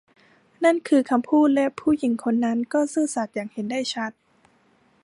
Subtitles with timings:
[0.63, 4.11] นั่นคือคำพูดและผู้หญิงคนนั้นก็ซื่อสัตย์อย่างเห็นได้ชัด